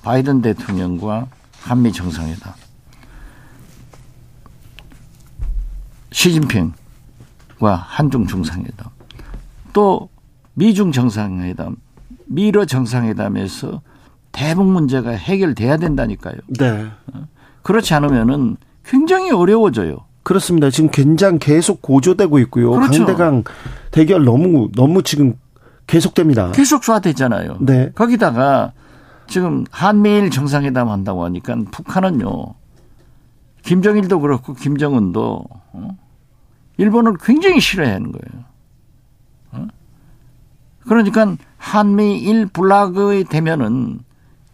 바이든 0.03 0.41
대통령과 0.41 1.27
한미 1.61 1.91
정상회담 1.91 2.53
시진핑과 6.11 6.73
한중 7.61 8.27
정상회담 8.27 8.87
또 9.71 10.09
미중 10.53 10.91
정상회담 10.91 11.77
미러 12.25 12.65
정상회담에서 12.65 13.81
대북 14.31 14.65
문제가 14.65 15.11
해결돼야 15.11 15.77
된다니까요. 15.77 16.35
네. 16.47 16.89
그렇지 17.63 17.93
않으면은 17.93 18.57
굉장히 18.85 19.31
어려워져요. 19.31 19.97
그렇습니다. 20.23 20.69
지금 20.69 20.89
긴장 20.89 21.39
계속 21.39 21.81
고조되고 21.81 22.39
있고요. 22.39 22.71
그렇죠. 22.71 23.05
강대강 23.05 23.43
대결 23.91 24.23
너무 24.23 24.69
너무 24.75 25.03
지금 25.03 25.37
계속됩니다. 25.87 26.51
계속 26.51 26.81
쏴대잖아요. 26.81 27.57
네. 27.61 27.91
거기다가 27.93 28.71
지금 29.27 29.65
한미일 29.71 30.29
정상회담 30.29 30.89
한다고 30.89 31.25
하니까 31.25 31.55
북한은요. 31.71 32.55
김정일도 33.63 34.19
그렇고 34.19 34.53
김정은도 34.53 35.43
어? 35.73 35.97
일본을 36.77 37.15
굉장히 37.21 37.59
싫어하는 37.59 38.11
거예요. 38.11 38.45
어? 39.51 39.67
그러니까 40.87 41.35
한미일 41.57 42.45
불락이 42.47 43.25
되면은 43.29 43.99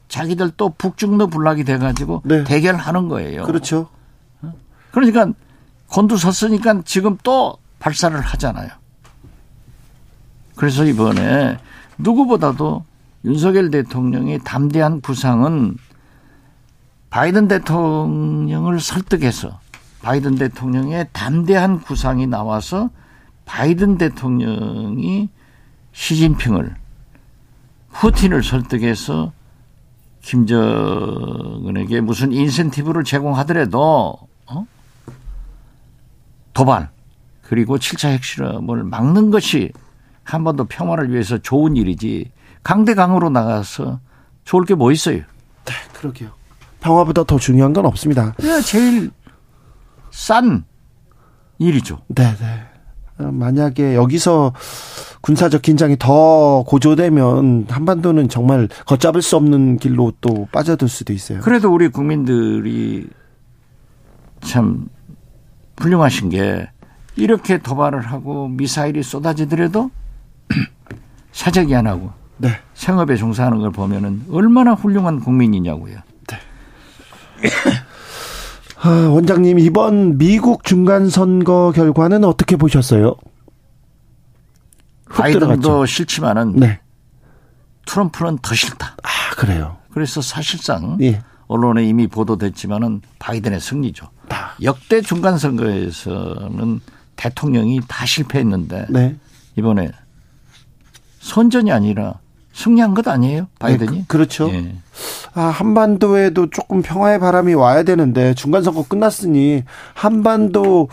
자기들 0.10 0.52
또 0.58 0.70
북중로 0.70 1.28
불락이 1.28 1.64
돼가지고 1.64 2.24
네. 2.26 2.44
대결하는 2.44 3.08
거예요. 3.08 3.44
그렇죠. 3.44 3.88
그러니까 4.92 5.28
곤두섰으니까 5.88 6.82
지금 6.84 7.18
또 7.24 7.58
발사를 7.80 8.20
하잖아요. 8.20 8.70
그래서 10.56 10.84
이번에 10.84 11.58
누구보다도 11.98 12.84
윤석열 13.26 13.70
대통령의 13.70 14.40
담대한 14.44 15.02
구상은 15.02 15.78
바이든 17.10 17.48
대통령을 17.48 18.80
설득해서 18.80 19.60
바이든 20.02 20.36
대통령의 20.36 21.08
담대한 21.12 21.82
구상이 21.82 22.28
나와서 22.28 22.90
바이든 23.46 23.98
대통령이 23.98 25.30
시진핑을 25.92 26.76
푸틴을 27.92 28.44
설득해서 28.44 29.34
김정은에게 30.30 32.02
무슨 32.02 32.32
인센티브를 32.32 33.04
제공하더라도 33.04 34.18
어? 34.48 34.66
도발 36.54 36.90
그리고 37.42 37.78
7차 37.78 38.10
핵실험을 38.10 38.84
막는 38.84 39.32
것이 39.32 39.72
한 40.24 40.44
번 40.44 40.56
더 40.56 40.66
평화를 40.70 41.12
위해서 41.12 41.40
좋은 41.40 41.76
일이지 41.76 42.32
강대강으로 42.64 43.30
나가서 43.32 44.00
좋을 44.44 44.66
게 44.66 44.76
뭐 44.76 44.92
있어요? 44.92 45.18
네, 45.66 45.74
그러게요. 45.94 46.30
평화보다 46.82 47.24
더 47.24 47.38
중요한 47.40 47.74
건 47.74 47.86
없습니다. 47.88 48.34
그게 48.34 48.62
제일 48.62 49.10
싼 50.12 50.64
일이죠. 51.58 52.02
네, 52.08 52.36
네. 52.38 52.68
어, 53.20 53.32
만약에 53.32 53.96
여기서 53.96 54.54
군사적 55.22 55.62
긴장이 55.62 55.98
더 56.00 56.64
고조되면 56.64 57.68
한반도는 57.70 58.30
정말 58.30 58.70
걷잡을 58.86 59.22
수 59.22 59.36
없는 59.36 59.78
길로 59.78 60.14
또 60.22 60.48
빠져들 60.52 60.88
수도 60.88 61.12
있어요. 61.14 61.42
그래도 61.42 61.74
우리 61.74 61.90
국민들이 61.90 63.08
참 64.42 64.88
훌륭하신 65.78 66.30
게 66.30 66.70
이렇게 67.16 67.58
도발을 67.58 68.02
하고 68.02 68.48
미사일이 68.48 69.04
쏟아지더라도 69.04 69.92
사적이 71.34 71.76
안 71.76 71.88
하고 71.88 72.12
네. 72.38 72.52
생업에 72.74 73.18
종사하는 73.18 73.60
걸 73.60 73.72
보면은 73.72 74.24
얼마나 74.32 74.74
훌륭한 74.74 75.20
국민이냐고요. 75.20 75.98
아, 78.82 78.90
원장님 79.10 79.60
이번 79.60 80.18
미국 80.18 80.64
중간 80.64 81.10
선거 81.10 81.72
결과는 81.76 82.24
어떻게 82.24 82.56
보셨어요? 82.56 83.16
훅 85.08 85.18
바이든도. 85.18 85.86
싫지만은 85.86 86.56
네. 86.56 86.80
트럼프는 87.86 88.40
더 88.42 88.56
싫다. 88.56 88.96
아 89.04 89.36
그래요. 89.36 89.78
그래서 89.92 90.22
사실상 90.22 90.98
예. 91.02 91.22
언론에 91.48 91.84
이미 91.84 92.08
보도됐지만은 92.08 93.02
바이든의 93.18 93.60
승리죠. 93.60 94.10
다. 94.30 94.54
역대 94.62 95.02
중간 95.02 95.38
선거에서는 95.38 96.80
대통령이 97.16 97.82
다 97.88 98.06
실패했는데 98.06 98.86
네. 98.90 99.18
이번에 99.58 99.92
선전이 101.20 101.72
아니라 101.72 102.20
승리한 102.54 102.94
것 102.94 103.08
아니에요? 103.08 103.48
바이든이? 103.60 103.92
네, 103.92 104.06
그, 104.08 104.08
그렇죠. 104.08 104.50
예. 104.54 104.76
아, 105.34 105.42
한반도에도 105.44 106.50
조금 106.50 106.82
평화의 106.82 107.20
바람이 107.20 107.54
와야 107.54 107.84
되는데 107.84 108.34
중간 108.34 108.64
선거 108.64 108.84
끝났으니 108.84 109.64
한반도 109.94 110.90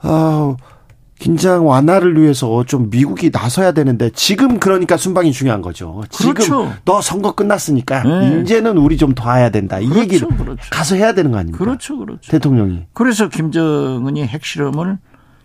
아, 0.00 0.56
긴장 1.18 1.66
완화를 1.66 2.20
위해서 2.20 2.64
좀 2.64 2.90
미국이 2.90 3.30
나서야 3.32 3.72
되는데 3.72 4.10
지금 4.10 4.60
그러니까 4.60 4.96
순방이 4.96 5.32
중요한 5.32 5.62
거죠. 5.62 6.02
지금 6.10 6.34
그렇죠. 6.34 6.72
너 6.84 7.00
선거 7.00 7.32
끝났으니까 7.32 8.02
네. 8.04 8.40
이제는 8.40 8.78
우리 8.78 8.96
좀 8.96 9.14
도와야 9.14 9.50
된다. 9.50 9.80
이 9.80 9.86
그렇죠, 9.88 10.00
얘기를 10.02 10.28
그렇죠. 10.28 10.62
가서 10.70 10.94
해야 10.94 11.14
되는 11.14 11.32
거 11.32 11.38
아닙니까? 11.38 11.58
그렇죠, 11.58 11.98
그렇죠. 11.98 12.30
대통령이. 12.30 12.86
그래서 12.92 13.28
김정은이 13.28 14.26
핵실험을 14.26 14.98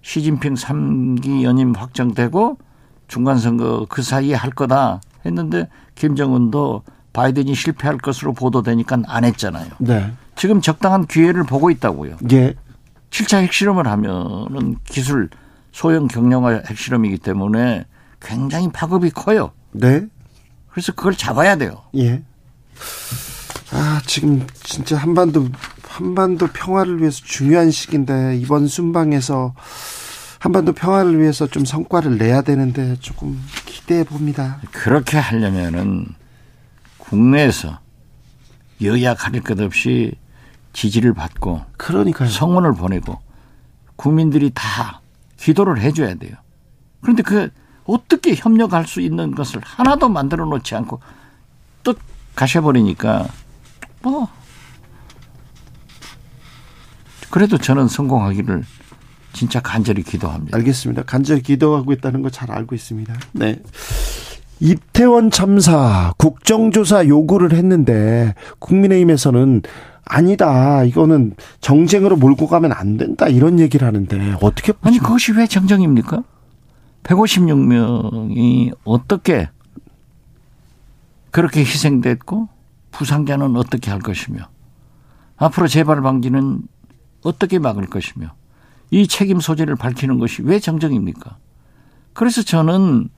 시진핑 0.03 0.53
3기 0.53 1.41
연임 1.41 1.73
확정되고 1.73 2.57
중간선거 3.07 3.87
그 3.89 4.03
사이에 4.03 4.35
할 4.35 4.51
거다 4.51 5.01
했는데 5.25 5.69
김정은도 5.95 6.83
바이든이 7.13 7.55
실패할 7.55 7.97
것으로 7.97 8.33
보도되니까 8.33 9.03
안 9.07 9.23
했잖아요. 9.23 9.67
네. 9.79 10.11
지금 10.35 10.61
적당한 10.61 11.05
기회를 11.05 11.43
보고 11.43 11.69
있다고요. 11.69 12.17
예. 12.31 12.55
7차 13.11 13.41
핵실험을 13.43 13.87
하면은 13.87 14.77
기술 14.85 15.29
소형 15.71 16.07
경량화 16.07 16.63
핵실험이기 16.67 17.19
때문에 17.19 17.85
굉장히 18.19 18.71
파급이 18.71 19.11
커요. 19.11 19.51
네. 19.71 20.07
그래서 20.71 20.91
그걸 20.91 21.15
잡아야 21.15 21.55
돼요. 21.55 21.83
예. 21.95 22.23
아, 23.71 24.01
지금 24.05 24.45
진짜 24.63 24.97
한반도, 24.97 25.47
한반도 25.87 26.47
평화를 26.47 26.99
위해서 26.99 27.21
중요한 27.23 27.69
시기인데, 27.69 28.37
이번 28.37 28.67
순방에서 28.67 29.53
한반도 30.39 30.73
평화를 30.73 31.19
위해서 31.19 31.47
좀 31.47 31.65
성과를 31.65 32.17
내야 32.17 32.41
되는데, 32.41 32.95
조금 32.99 33.39
기대해 33.65 34.03
봅니다. 34.03 34.59
그렇게 34.71 35.17
하려면은 35.17 36.07
국내에서 37.03 37.79
여야 38.81 39.13
가릴 39.13 39.41
것 39.41 39.59
없이 39.59 40.13
지지를 40.71 41.13
받고 41.13 41.61
그러니까요. 41.77 42.29
성원을 42.29 42.73
보내고 42.73 43.19
국민들이 43.95 44.51
다 44.53 45.01
기도를 45.37 45.81
해줘야 45.81 46.15
돼요. 46.15 46.35
그런데 47.01 47.21
그 47.21 47.49
어떻게 47.85 48.33
협력할 48.35 48.87
수 48.87 49.01
있는 49.01 49.31
것을 49.35 49.61
하나도 49.63 50.07
만들어 50.09 50.45
놓지 50.45 50.73
않고 50.75 51.01
또 51.83 51.93
가셔버리니까 52.35 53.27
뭐 54.01 54.27
그래도 57.29 57.57
저는 57.57 57.87
성공하기를 57.89 58.63
진짜 59.33 59.59
간절히 59.59 60.03
기도합니다. 60.03 60.55
알겠습니다. 60.57 61.03
간절히 61.03 61.41
기도하고 61.41 61.91
있다는 61.91 62.21
거 62.21 62.29
잘 62.29 62.51
알고 62.51 62.75
있습니다. 62.75 63.13
네. 63.33 63.59
이태원 64.63 65.29
참사 65.29 66.13
국정조사 66.17 67.09
요구를 67.09 67.51
했는데 67.51 68.33
국민의힘에서는 68.59 69.61
아니다. 70.05 70.85
이거는 70.85 71.35
정쟁으로 71.59 72.15
몰고 72.15 72.47
가면 72.47 72.71
안 72.71 72.95
된다. 72.95 73.27
이런 73.27 73.59
얘기를 73.59 73.85
하는데 73.85 74.37
어떻게 74.41 74.71
아니 74.81 74.99
보십니까? 74.99 75.05
그것이 75.05 75.31
왜 75.33 75.47
정정입니까? 75.47 76.23
156명이 77.03 78.73
어떻게 78.85 79.49
그렇게 81.31 81.59
희생됐고 81.59 82.47
부상자는 82.91 83.57
어떻게 83.57 83.91
할 83.91 83.99
것이며 83.99 84.47
앞으로 85.35 85.67
재발 85.67 86.01
방지는 86.01 86.61
어떻게 87.23 87.59
막을 87.59 87.87
것이며 87.87 88.33
이 88.91 89.07
책임 89.07 89.41
소재를 89.41 89.75
밝히는 89.75 90.19
것이 90.19 90.41
왜 90.43 90.59
정정입니까? 90.59 91.35
그래서 92.13 92.43
저는 92.43 93.09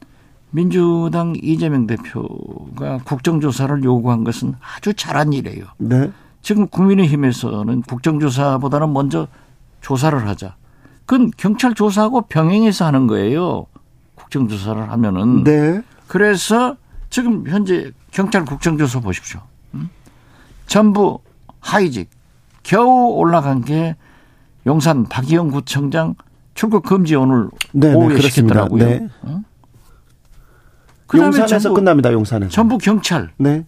민주당 0.55 1.33
이재명 1.43 1.85
대표가 1.85 2.99
국정조사를 3.03 3.83
요구한 3.83 4.23
것은 4.23 4.55
아주 4.77 4.93
잘한 4.93 5.33
일이에요. 5.33 5.65
네. 5.77 6.09
지금 6.41 6.67
국민의힘에서는 6.67 7.81
국정조사보다는 7.81 8.93
먼저 8.93 9.27
조사를 9.81 10.25
하자. 10.25 10.55
그건 11.05 11.31
경찰 11.35 11.73
조사하고 11.75 12.21
병행해서 12.21 12.85
하는 12.85 13.05
거예요. 13.05 13.65
국정조사를 14.15 14.89
하면은. 14.91 15.43
네. 15.43 15.81
그래서 16.07 16.77
지금 17.09 17.45
현재 17.47 17.91
경찰 18.11 18.45
국정조사 18.45 19.01
보십시오. 19.01 19.41
음? 19.73 19.89
전부 20.67 21.19
하이직. 21.59 22.09
겨우 22.63 23.09
올라간 23.09 23.65
게 23.65 23.97
용산 24.65 25.03
박희영 25.03 25.51
구청장 25.51 26.15
출국 26.53 26.83
금지 26.83 27.15
오늘 27.15 27.49
네, 27.73 27.89
네, 27.89 27.93
오후에 27.93 28.15
그렇습니다. 28.15 28.29
시켰더라고요. 28.29 28.85
네. 28.85 29.07
어? 29.23 29.41
그다음에 29.54 29.54
용산에서 31.13 31.57
전부, 31.59 31.73
끝납니다. 31.75 32.11
용산에서. 32.11 32.51
전부 32.51 32.77
경찰. 32.77 33.31
네. 33.37 33.65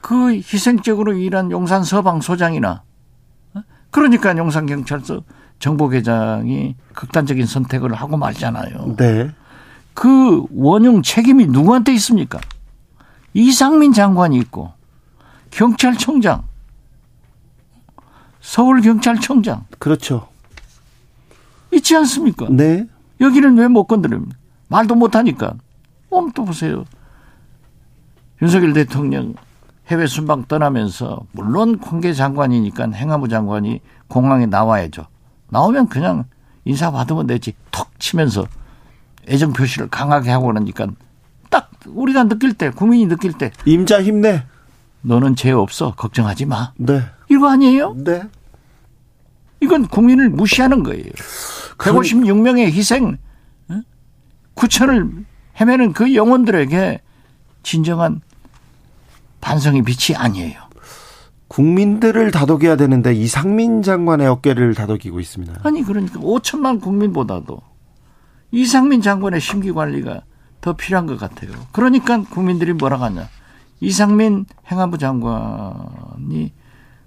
그 0.00 0.32
희생적으로 0.34 1.14
일한 1.14 1.50
용산 1.50 1.82
서방 1.82 2.20
소장이나 2.20 2.82
어? 3.54 3.62
그러니까 3.90 4.36
용산 4.36 4.66
경찰서 4.66 5.22
정보계장이 5.58 6.76
극단적인 6.92 7.46
선택을 7.46 7.94
하고 7.94 8.16
말잖아요. 8.16 8.96
네. 8.98 9.30
그 9.94 10.44
원흉 10.54 11.02
책임이 11.02 11.46
누구한테 11.46 11.92
있습니까? 11.94 12.40
이상민 13.32 13.92
장관이 13.92 14.36
있고 14.38 14.72
경찰청장, 15.50 16.42
서울 18.40 18.80
경찰청장 18.80 19.64
그렇죠. 19.78 20.28
있지 21.72 21.96
않습니까? 21.96 22.46
네. 22.50 22.86
여기는 23.20 23.56
왜 23.58 23.68
못 23.68 23.84
건드립니까? 23.86 24.36
말도 24.68 24.94
못 24.96 25.16
하니까. 25.16 25.54
오늘 26.14 26.32
또 26.32 26.44
보세요. 26.44 26.84
윤석열 28.40 28.72
대통령 28.72 29.34
해외 29.88 30.06
순방 30.06 30.44
떠나면서 30.44 31.26
물론 31.32 31.78
관계 31.78 32.12
장관이니까 32.12 32.90
행안부 32.90 33.28
장관이 33.28 33.80
공항에 34.08 34.46
나와야죠. 34.46 35.06
나오면 35.50 35.88
그냥 35.88 36.24
인사 36.64 36.90
받으면 36.90 37.26
되지. 37.26 37.54
턱 37.70 37.98
치면서 37.98 38.46
애정 39.28 39.52
표시를 39.52 39.88
강하게 39.88 40.30
하고 40.30 40.46
그러니까 40.46 40.86
딱 41.50 41.70
우리가 41.86 42.24
느낄 42.24 42.54
때 42.54 42.70
국민이 42.70 43.06
느낄 43.06 43.32
때 43.32 43.50
임자 43.66 44.02
힘내. 44.02 44.44
너는 45.02 45.36
죄 45.36 45.50
없어 45.50 45.94
걱정하지 45.94 46.46
마. 46.46 46.72
네. 46.76 47.02
이거 47.28 47.50
아니에요? 47.50 47.94
네. 47.98 48.22
이건 49.60 49.86
국민을 49.86 50.30
무시하는 50.30 50.82
거예요. 50.82 51.04
156명의 51.78 52.70
희생, 52.70 53.18
9천을 54.54 55.24
헤매는 55.60 55.92
그 55.92 56.14
영혼들에게 56.14 57.00
진정한 57.62 58.20
반성의 59.40 59.82
빛이 59.82 60.16
아니에요. 60.16 60.64
국민들을 61.48 62.30
다독여야 62.30 62.76
되는데 62.76 63.14
이상민 63.14 63.82
장관의 63.82 64.26
어깨를 64.26 64.74
다독이고 64.74 65.20
있습니다. 65.20 65.60
아니 65.62 65.82
그러니까 65.82 66.18
5천만 66.18 66.80
국민보다도 66.80 67.60
이상민 68.50 69.02
장관의 69.02 69.40
심기 69.40 69.72
관리가 69.72 70.22
더 70.60 70.72
필요한 70.72 71.06
것 71.06 71.18
같아요. 71.18 71.52
그러니까 71.72 72.22
국민들이 72.22 72.72
뭐라고 72.72 73.04
하냐. 73.04 73.28
이상민 73.80 74.46
행안부 74.70 74.98
장관이 74.98 76.52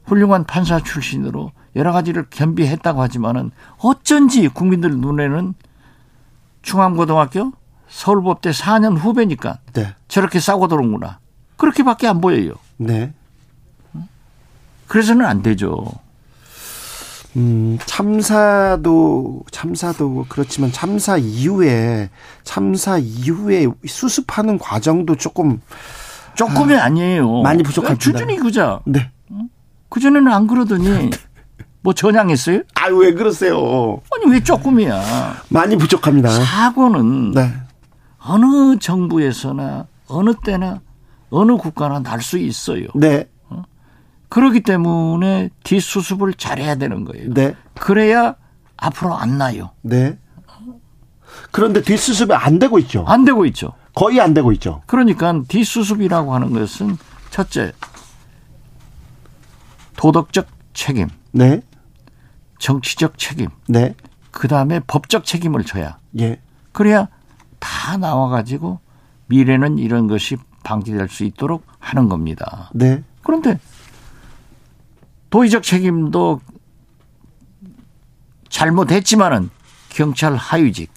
훌륭한 0.05 0.43
판사 0.45 0.79
출신으로 0.79 1.51
여러 1.75 1.91
가지를 1.91 2.27
겸비했다고 2.29 3.01
하지만은 3.01 3.51
어쩐지 3.79 4.47
국민들 4.47 4.91
눈에는 4.97 5.53
중앙고등학교 6.61 7.51
서울법대 7.89 8.51
4년 8.51 8.97
후배니까 8.97 9.59
네. 9.73 9.93
저렇게 10.07 10.39
싸고 10.39 10.67
들어오구나. 10.67 11.19
그렇게밖에 11.57 12.07
안 12.07 12.21
보여요. 12.21 12.53
네. 12.77 13.13
그래서는 14.87 15.25
안 15.25 15.41
되죠. 15.41 15.85
음, 17.35 17.77
참사도 17.85 19.43
참사도 19.51 20.25
그렇지만 20.29 20.71
참사 20.71 21.17
이후에 21.17 22.09
참사 22.43 22.97
이후에 22.97 23.67
수습하는 23.85 24.57
과정도 24.57 25.15
조금 25.15 25.61
조금이 26.35 26.75
아, 26.75 26.89
니에요 26.89 27.41
많이 27.41 27.63
부족합니다. 27.63 27.99
주준이 28.01 28.37
그자. 28.37 28.79
네. 28.85 29.11
그 29.89 29.99
전에는 29.99 30.31
안 30.31 30.47
그러더니 30.47 31.09
뭐 31.81 31.93
전향했어요? 31.93 32.61
아유 32.75 32.97
왜 32.97 33.13
그러세요? 33.13 34.01
아니 34.13 34.31
왜 34.31 34.41
조금이야? 34.41 35.43
많이 35.49 35.77
부족합니다. 35.77 36.29
사고는 36.29 37.31
네. 37.31 37.53
어느 38.27 38.77
정부에서나 38.79 39.87
어느 40.07 40.33
때나 40.43 40.81
어느 41.29 41.57
국가나 41.57 41.99
날 41.99 42.21
수 42.21 42.37
있어요. 42.37 42.87
네. 42.95 43.29
그렇기 44.29 44.61
때문에 44.61 45.49
뒷수습을 45.63 46.33
잘해야 46.33 46.75
되는 46.75 47.05
거예요. 47.05 47.33
네. 47.33 47.55
그래야 47.79 48.35
앞으로 48.75 49.15
안 49.15 49.37
나요. 49.37 49.71
네. 49.81 50.17
그런데 51.51 51.81
뒷수습이 51.81 52.33
안 52.33 52.59
되고 52.59 52.77
있죠. 52.79 53.05
안 53.07 53.23
되고 53.23 53.45
있죠. 53.45 53.73
거의 53.95 54.19
안 54.19 54.33
되고 54.33 54.51
있죠. 54.53 54.81
그러니까 54.85 55.41
뒷수습이라고 55.47 56.33
하는 56.35 56.51
것은 56.53 56.97
첫째 57.29 57.71
도덕적 59.95 60.47
책임. 60.73 61.07
네. 61.31 61.61
정치적 62.59 63.17
책임. 63.17 63.49
네. 63.67 63.95
그다음에 64.31 64.81
법적 64.81 65.25
책임을 65.25 65.63
져야. 65.63 65.97
예. 66.19 66.39
그래야 66.73 67.07
다 67.59 67.97
나와 67.97 68.29
가지고 68.29 68.79
미래는 69.27 69.77
이런 69.77 70.07
것이 70.07 70.37
방지될 70.63 71.09
수 71.09 71.23
있도록 71.23 71.63
하는 71.79 72.09
겁니다. 72.09 72.69
네. 72.73 73.03
그런데 73.23 73.59
도의적 75.29 75.63
책임도 75.63 76.41
잘못했지만은 78.49 79.49
경찰 79.89 80.35
하위직 80.35 80.91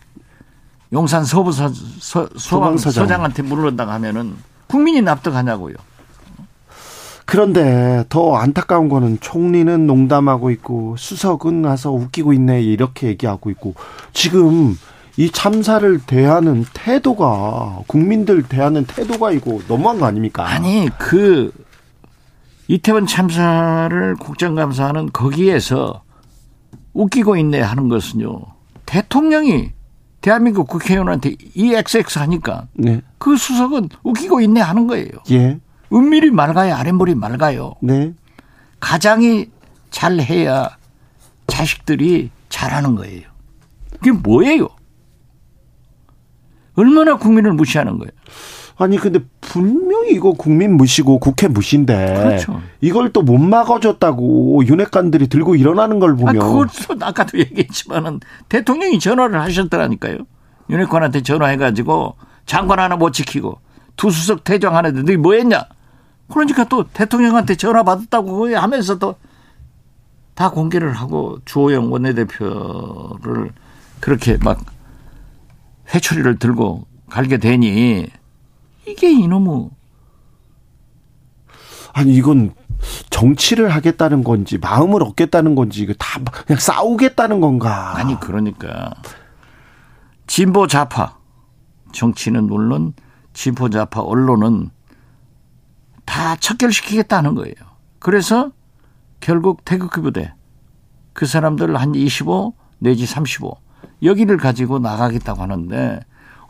용산 0.93 1.25
서부 1.25 1.53
서 1.53 1.69
서, 1.69 2.29
소방 2.37 2.77
서장한테 2.77 3.43
물어다가 3.43 3.95
하면은 3.95 4.35
국민이 4.67 5.03
납득하냐고요. 5.03 5.75
그런데 7.27 8.05
더 8.09 8.35
안타까운 8.35 8.89
거는 8.89 9.19
총리는 9.21 9.87
농담하고 9.87 10.51
있고 10.51 10.97
수석은 10.99 11.63
가서 11.63 11.93
웃기고 11.93 12.33
있네 12.33 12.61
이렇게 12.63 13.07
얘기하고 13.07 13.51
있고 13.51 13.75
지금 14.13 14.77
이 15.21 15.31
참사를 15.31 16.01
대하는 16.07 16.65
태도가 16.73 17.81
국민들 17.87 18.43
대하는 18.43 18.87
태도가 18.87 19.33
이거 19.33 19.59
너무한 19.69 19.99
거 19.99 20.07
아닙니까? 20.07 20.49
아니 20.49 20.89
그 20.99 21.53
이태원 22.69 23.07
참사를 23.07 24.17
국정감사하는 24.17 25.11
거기에서 25.13 26.05
웃기고 26.95 27.37
있네 27.37 27.61
하는 27.61 27.91
것은요 27.91 28.41
대통령이 28.87 29.73
대한민국 30.23 30.67
국회의원한테 30.69 31.37
이 31.55 31.75
XX 31.75 32.19
하니까 32.21 32.69
네. 32.73 33.03
그 33.19 33.37
수석은 33.37 33.91
웃기고 34.03 34.41
있네 34.41 34.63
하는 34.63 34.87
거예요. 34.87 35.11
예. 35.33 35.61
은밀히 35.93 36.31
맑아야 36.31 36.79
아랫물이 36.79 37.15
맑아요. 37.15 37.75
네. 37.83 38.15
가장이 38.81 39.51
잘해야 39.91 40.79
자식들이 41.47 42.31
잘하는 42.49 42.95
거예요. 42.95 43.29
그게 43.91 44.13
뭐예요? 44.13 44.80
얼마나 46.77 47.17
국민을 47.17 47.53
무시하는 47.53 47.99
거예요? 47.99 48.11
아니 48.77 48.97
근데 48.97 49.21
분명히 49.43 50.13
이거 50.13 50.33
국민 50.33 50.77
무시고 50.77 51.19
국회 51.19 51.49
무시인데 51.49 52.15
그렇죠. 52.15 52.63
이걸 52.81 53.13
또 53.13 53.21
못 53.23 53.37
막아줬다고 53.39 54.65
윤핵관들이 54.67 55.27
들고 55.29 55.55
일어나는 55.55 55.99
걸 55.99 56.17
보면 56.17 56.41
아, 56.41 56.47
그것도 56.47 57.05
아까도 57.05 57.39
얘기했지만은 57.39 58.21
대통령이 58.49 58.99
전화를 58.99 59.39
하셨더라니까요. 59.43 60.19
윤핵관한테 60.71 61.23
전화해가지고 61.23 62.17
장관 62.47 62.79
하나 62.79 62.97
못 62.97 63.13
지키고 63.13 63.59
두 63.97 64.11
수석 64.11 64.45
퇴장 64.45 64.75
하는데 64.77 65.03
너희 65.03 65.17
뭐 65.19 65.35
했냐? 65.35 65.65
그러니까 66.33 66.65
또 66.65 66.85
대통령한테 66.85 67.57
전화 67.57 67.83
받았다고 67.83 68.57
하면서도 68.57 69.15
다 70.35 70.51
공개를 70.51 70.93
하고 70.95 71.39
주호영 71.45 71.93
원내대표를 71.93 73.51
그렇게 74.01 74.39
막 74.43 74.59
회초리를 75.95 76.39
들고 76.39 76.87
갈게 77.09 77.39
되니 77.39 78.07
이게 78.87 79.11
이놈의 79.11 79.71
아니 81.93 82.15
이건 82.15 82.55
정치를 83.11 83.69
하겠다는 83.71 84.25
건지 84.25 84.59
마음을 84.59 85.03
얻겠다는 85.03 85.55
건지 85.55 85.83
이거 85.83 85.93
다 85.99 86.21
그냥 86.47 86.59
싸우겠다는 86.59 87.41
건가? 87.41 87.97
아니 87.97 88.19
그러니까 88.19 88.95
진보 90.27 90.67
좌파 90.67 91.19
정치는 91.93 92.45
물론 92.45 92.95
진보 93.33 93.69
좌파 93.69 94.01
언론은 94.01 94.71
다 96.05 96.37
척결시키겠다는 96.37 97.35
거예요. 97.35 97.55
그래서 97.99 98.53
결국 99.21 99.65
태극기 99.65 100.01
부대 100.01 100.33
그 101.13 101.27
사람들 101.27 101.77
한 101.77 101.95
25 101.95 102.55
내지 102.79 103.07
35 103.07 103.59
여기를 104.03 104.37
가지고 104.37 104.79
나가겠다고 104.79 105.43
하는데 105.43 106.01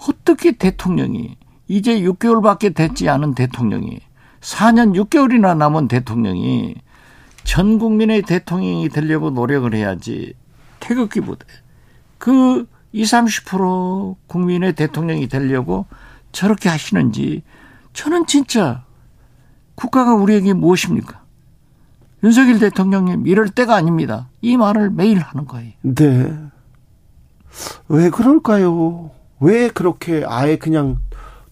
어떻게 0.08 0.52
대통령이 0.52 1.36
이제 1.68 2.00
6개월밖에 2.00 2.74
됐지 2.74 3.08
않은 3.08 3.34
대통령이 3.34 4.00
4년 4.40 4.94
6개월이나 4.96 5.56
남은 5.56 5.88
대통령이 5.88 6.76
전 7.44 7.78
국민의 7.78 8.22
대통령이 8.22 8.88
되려고 8.88 9.30
노력을 9.30 9.72
해야지 9.74 10.34
태극기 10.80 11.20
부대 11.20 11.46
그 12.18 12.66
20, 12.92 13.12
30% 13.46 14.16
국민의 14.26 14.74
대통령이 14.74 15.28
되려고 15.28 15.86
저렇게 16.32 16.68
하시는지 16.68 17.42
저는 17.92 18.26
진짜 18.26 18.84
국가가 19.74 20.14
우리에게 20.14 20.52
무엇입니까? 20.52 21.20
윤석열 22.22 22.58
대통령님 22.58 23.26
이럴 23.26 23.48
때가 23.48 23.74
아닙니다. 23.74 24.28
이 24.42 24.56
말을 24.56 24.90
매일 24.90 25.18
하는 25.20 25.46
거예요. 25.46 25.72
네. 25.82 26.50
왜 27.88 28.10
그럴까요? 28.10 29.10
왜 29.40 29.68
그렇게 29.68 30.24
아예 30.26 30.56
그냥 30.56 30.98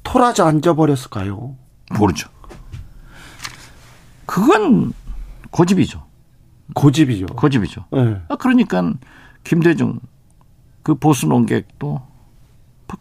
토라져 0.03 0.45
앉아버렸을까요? 0.47 1.57
모르죠. 1.97 2.29
그건 4.27 4.93
고집이죠. 5.51 6.05
고집이죠. 6.75 7.27
고집이죠. 7.27 7.85
네. 7.93 8.21
아, 8.29 8.37
그러니까 8.37 8.93
김대중 9.45 10.01
그 10.83 10.95
보수 10.95 11.27
농객도 11.27 12.03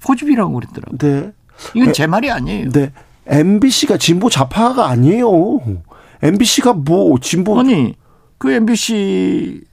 고집이라고 0.06 0.54
그랬더라고요. 0.54 0.98
네. 0.98 1.32
이건 1.76 1.94
제 1.94 2.08
말이 2.08 2.32
아니에요. 2.32 2.70
네. 2.70 2.92
MBC가 3.26 3.98
진보 3.98 4.30
좌파가 4.30 4.88
아니에요. 4.88 5.28
MBC가 6.22 6.74
뭐 6.74 7.20
진보 7.20 7.60
아니 7.60 7.96
그 8.38 8.52
MBC 8.52 9.64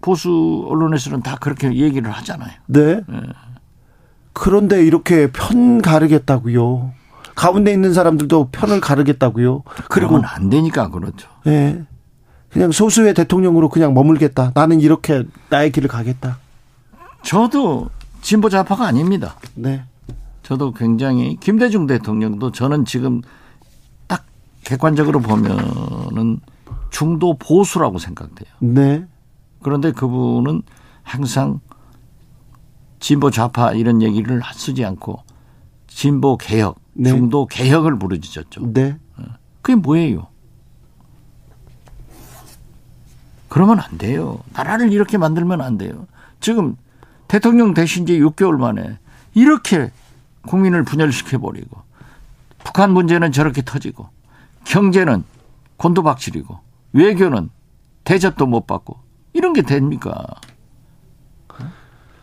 보수 0.00 0.64
언론에서는 0.68 1.22
다 1.22 1.36
그렇게 1.40 1.72
얘기를 1.74 2.10
하잖아요. 2.10 2.52
네. 2.66 3.00
네. 3.08 3.20
그런데 4.32 4.84
이렇게 4.84 5.30
편 5.32 5.82
가르겠다고요. 5.82 6.92
가운데 7.34 7.72
있는 7.72 7.92
사람들도 7.92 8.48
편을 8.50 8.80
가르겠다고요. 8.80 9.62
그리고 9.88 10.20
안 10.24 10.50
되니까 10.50 10.88
그렇죠. 10.90 11.28
네. 11.44 11.84
그냥 12.50 12.72
소수의 12.72 13.14
대통령으로 13.14 13.68
그냥 13.68 13.94
머물겠다. 13.94 14.52
나는 14.54 14.80
이렇게 14.80 15.24
나의 15.50 15.70
길을 15.70 15.88
가겠다. 15.88 16.38
저도 17.22 17.90
진보 18.22 18.48
좌파가 18.48 18.86
아닙니다. 18.86 19.36
네. 19.54 19.84
저도 20.42 20.72
굉장히 20.72 21.36
김대중 21.36 21.86
대통령도 21.86 22.52
저는 22.52 22.84
지금 22.84 23.20
딱 24.06 24.24
객관적으로 24.64 25.20
보면은 25.20 26.40
중도 26.90 27.36
보수라고 27.38 27.98
생각돼요. 27.98 28.48
네. 28.60 29.04
그런데 29.62 29.92
그분은 29.92 30.62
항상 31.02 31.60
진보 33.00 33.30
좌파 33.30 33.72
이런 33.72 34.02
얘기를 34.02 34.40
쓰지 34.54 34.84
않고 34.84 35.22
진보 35.86 36.36
개혁, 36.36 36.80
네. 36.92 37.10
중도 37.10 37.46
개혁을 37.46 37.98
부르짖었죠. 37.98 38.72
네. 38.72 38.98
어. 39.16 39.22
그게 39.62 39.76
뭐예요? 39.76 40.28
그러면 43.48 43.80
안 43.80 43.98
돼요. 43.98 44.40
나라를 44.52 44.92
이렇게 44.92 45.16
만들면 45.18 45.60
안 45.60 45.78
돼요. 45.78 46.06
지금 46.40 46.76
대통령 47.26 47.74
되신 47.74 48.06
지 48.06 48.18
6개월 48.20 48.56
만에 48.58 48.98
이렇게 49.34 49.90
국민을 50.42 50.84
분열시켜버리고 50.84 51.82
북한 52.64 52.92
문제는 52.92 53.32
저렇게 53.32 53.62
터지고 53.62 54.08
경제는 54.64 55.24
곤두박질이고 55.76 56.58
외교는 56.92 57.50
대접도 58.04 58.46
못 58.46 58.66
받고 58.66 58.98
이런 59.38 59.52
게 59.52 59.62
됩니까? 59.62 60.26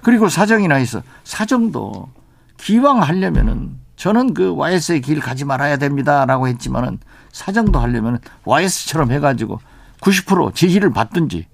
그리고 0.01 0.27
사정이나 0.27 0.75
해서 0.75 1.01
사정도 1.23 2.09
기왕 2.57 3.01
하려면은 3.01 3.79
저는 3.95 4.33
그 4.33 4.53
YS의 4.53 4.99
길 4.99 5.21
가지 5.21 5.45
말아야 5.45 5.77
됩니다라고 5.77 6.49
했지만은 6.49 6.99
사정도 7.31 7.79
하려면 7.79 8.19
YS처럼 8.43 9.11
해가지고 9.11 9.61
90% 10.01 10.53
지지를 10.53 10.91
받든지 10.91 11.47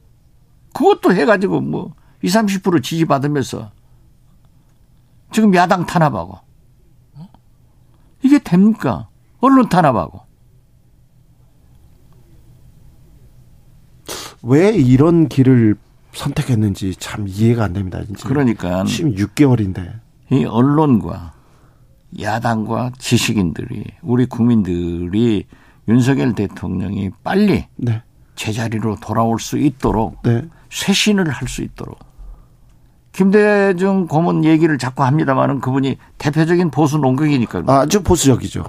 그것도 0.73 1.13
해가지고 1.13 1.61
뭐 1.61 1.93
20, 2.23 2.41
30% 2.41 2.83
지지받으면서 2.83 3.71
지금 5.31 5.53
야당 5.53 5.85
탄압하고 5.85 6.39
이게 8.23 8.39
됩니까? 8.39 9.07
언론 9.39 9.69
탄압하고. 9.69 10.21
왜 14.43 14.71
이런 14.71 15.27
길을 15.27 15.75
선택했는지 16.13 16.95
참 16.95 17.25
이해가 17.27 17.63
안 17.63 17.73
됩니다. 17.73 18.03
진짜. 18.05 18.27
그러니까 18.27 18.83
16개월인데 18.83 19.99
이 20.31 20.45
언론과 20.45 21.33
야당과 22.19 22.91
지식인들이 22.97 23.85
우리 24.01 24.25
국민들이 24.25 25.45
윤석열 25.87 26.33
대통령이 26.35 27.11
빨리 27.23 27.67
네. 27.77 28.03
제자리로 28.35 28.97
돌아올 29.01 29.39
수 29.39 29.57
있도록 29.57 30.21
네. 30.23 30.43
쇄신을 30.69 31.29
할 31.29 31.47
수 31.47 31.61
있도록 31.61 31.99
김대중 33.11 34.07
고문 34.07 34.45
얘기를 34.45 34.77
자꾸 34.77 35.03
합니다마는 35.03 35.59
그분이 35.59 35.97
대표적인 36.17 36.71
보수 36.71 36.97
농객이니까 36.97 37.63
아주 37.67 38.03
보수적이죠. 38.03 38.63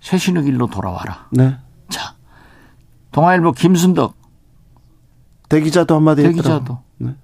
쇄신의 0.00 0.44
길로 0.44 0.66
돌아와라. 0.66 1.28
네. 1.30 1.56
자, 1.88 2.14
동아일보 3.12 3.52
김순덕 3.52 4.14
대기자도 5.54 5.94
한마디 5.94 6.24
했더라고요. 6.24 6.42
대기자도 6.42 7.14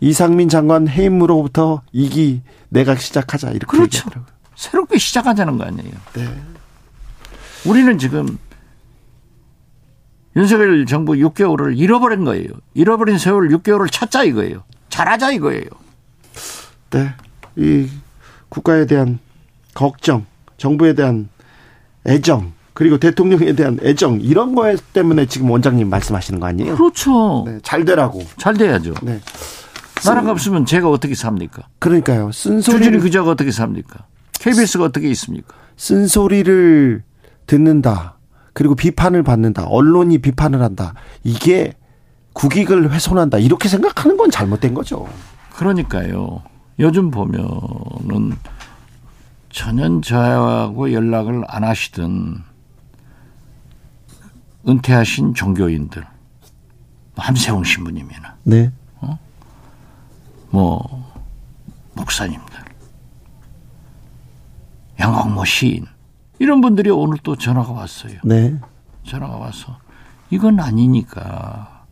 이상민 0.00 0.48
장관 0.48 0.88
해임으로부터 0.88 1.82
이기 1.92 2.42
내각 2.70 3.00
시작하자 3.00 3.50
이렇게 3.50 3.66
그렇죠. 3.66 3.98
얘기하더라고요. 3.98 4.32
새롭게 4.56 4.98
시작하자는 4.98 5.58
거 5.58 5.64
아니에요. 5.64 5.92
네. 6.14 6.42
우리는 7.64 7.96
지금 7.98 8.38
윤석열 10.34 10.84
정부 10.86 11.12
6개월을 11.12 11.78
잃어버린 11.78 12.24
거예요. 12.24 12.48
잃어버린 12.74 13.18
세월 13.18 13.48
6개월을 13.50 13.92
찾자 13.92 14.24
이거예요. 14.24 14.64
잘하자 14.88 15.30
이거예요. 15.32 15.66
네. 16.90 17.14
이 17.56 17.88
국가에 18.48 18.86
대한 18.86 19.20
걱정, 19.74 20.26
정부에 20.56 20.94
대한 20.94 21.28
애정, 22.06 22.52
그리고 22.74 22.98
대통령에 22.98 23.52
대한 23.54 23.78
애정 23.82 24.20
이런 24.20 24.54
거 24.54 24.74
때문에 24.92 25.26
지금 25.26 25.50
원장님 25.50 25.88
말씀하시는 25.90 26.40
거 26.40 26.46
아니에요? 26.46 26.76
그렇죠. 26.76 27.44
네, 27.46 27.58
잘 27.62 27.84
되라고. 27.84 28.22
잘 28.38 28.54
돼야죠. 28.54 28.94
네. 29.02 29.20
나라가 30.04 30.32
없으면 30.32 30.66
제가 30.66 30.88
어떻게 30.90 31.14
삽니까? 31.14 31.62
그러니까요. 31.78 32.30
주진이 32.30 32.62
쓴소리 32.62 32.90
를 32.90 33.00
기자가 33.00 33.30
어떻게 33.30 33.50
삽니까? 33.52 34.06
KBS가 34.32 34.84
어떻게 34.84 35.08
있습니까? 35.10 35.54
쓴소리를 35.76 37.02
듣는다. 37.46 38.16
그리고 38.52 38.74
비판을 38.74 39.22
받는다. 39.22 39.64
언론이 39.66 40.18
비판을 40.18 40.60
한다. 40.62 40.94
이게 41.22 41.74
국익을 42.32 42.90
훼손한다. 42.90 43.38
이렇게 43.38 43.68
생각하는 43.68 44.16
건 44.16 44.30
잘못된 44.30 44.74
거죠. 44.74 45.08
그러니까요. 45.54 46.42
요즘 46.78 47.10
보면은 47.10 48.36
전혀 49.50 50.00
저하고 50.00 50.92
연락을 50.92 51.44
안 51.46 51.64
하시던 51.64 52.42
은퇴하신 54.68 55.34
종교인들, 55.34 56.06
함세웅 57.16 57.64
신부님이나 57.64 58.36
네. 58.44 58.72
뭐 60.50 61.10
목사님들, 61.94 62.60
양광모 65.00 65.44
시인 65.44 65.86
이런 66.38 66.60
분들이 66.60 66.90
오늘 66.90 67.18
또 67.22 67.36
전화가 67.36 67.72
왔어요. 67.72 68.18
네. 68.24 68.58
전화가 69.04 69.36
와서 69.36 69.78
이건 70.30 70.60
아니니까 70.60 71.84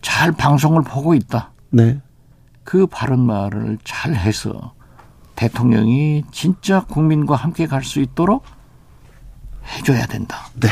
잘 0.00 0.32
방송을 0.32 0.82
보고 0.82 1.14
있다. 1.14 1.52
네. 1.70 2.00
그 2.64 2.86
바른 2.86 3.20
말을 3.20 3.78
잘 3.84 4.14
해서 4.14 4.74
대통령이 5.36 6.24
진짜 6.32 6.84
국민과 6.84 7.36
함께 7.36 7.66
갈 7.66 7.82
수 7.82 8.00
있도록 8.00 8.44
해줘야 9.76 10.06
된다. 10.06 10.48
네. 10.54 10.68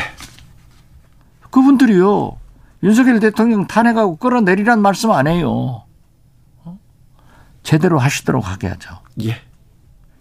그분들이요. 1.51 2.37
윤석열 2.83 3.19
대통령 3.19 3.67
탄핵하고 3.67 4.15
끌어내리란 4.17 4.81
말씀 4.81 5.11
안 5.11 5.27
해요. 5.27 5.83
어? 6.63 6.79
제대로 7.63 7.99
하시도록 7.99 8.47
하게 8.47 8.67
하죠. 8.67 8.99
예. 9.23 9.41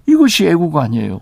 이것이 0.06 0.46
애국 0.46 0.76
아니에요. 0.76 1.20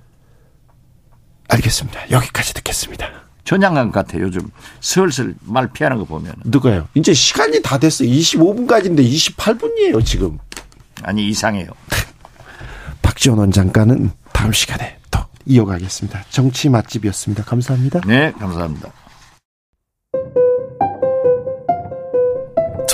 알겠습니다. 1.49 2.11
여기까지 2.11 2.55
듣겠습니다. 2.55 3.07
전향관 3.45 3.93
같아 3.93 4.19
요즘 4.19 4.51
슬슬 4.81 5.35
말 5.41 5.69
피하는 5.71 5.99
거 5.99 6.05
보면 6.05 6.35
누가요? 6.45 6.89
이제 6.95 7.15
시간이 7.15 7.63
다 7.63 7.79
됐어요. 7.79 8.09
25분까지인데 8.09 9.09
28분이에요, 9.09 10.05
지금. 10.05 10.39
아니 11.03 11.29
이상해요. 11.29 11.69
박지원 13.03 13.39
원장과는 13.39 14.11
다음 14.33 14.53
시간에 14.53 14.99
더 15.11 15.29
이어가겠습니다. 15.45 16.25
정치 16.31 16.69
맛집이었습니다. 16.69 17.45
감사합니다. 17.45 18.01
네 18.07 18.33
감사합니다. 18.33 18.91